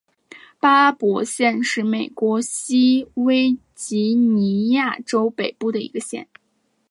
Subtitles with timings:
[0.59, 6.27] 巴伯县是美国西维吉尼亚州北部的一个县。